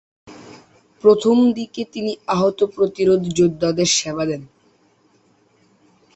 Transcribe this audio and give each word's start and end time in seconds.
প্রথম 1.03 1.37
দিকে 1.51 1.81
তিনি 1.93 2.11
আহত 2.27 2.59
প্রতিরোধ 2.75 3.21
যোদ্ধাদের 3.37 3.89
সেবা 3.97 4.23
দেন। 4.25 4.41